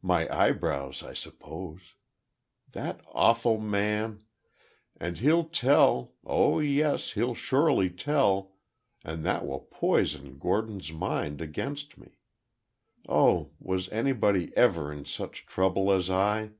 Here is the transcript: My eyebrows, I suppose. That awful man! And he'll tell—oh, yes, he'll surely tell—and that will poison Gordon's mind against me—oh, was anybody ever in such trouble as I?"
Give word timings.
My 0.00 0.26
eyebrows, 0.34 1.02
I 1.02 1.12
suppose. 1.12 1.96
That 2.72 3.02
awful 3.08 3.60
man! 3.60 4.24
And 4.98 5.18
he'll 5.18 5.44
tell—oh, 5.44 6.60
yes, 6.60 7.12
he'll 7.12 7.34
surely 7.34 7.90
tell—and 7.90 9.22
that 9.26 9.46
will 9.46 9.68
poison 9.70 10.38
Gordon's 10.38 10.94
mind 10.94 11.42
against 11.42 11.98
me—oh, 11.98 13.50
was 13.60 13.90
anybody 13.90 14.50
ever 14.56 14.90
in 14.90 15.04
such 15.04 15.44
trouble 15.44 15.92
as 15.92 16.08
I?" 16.08 16.52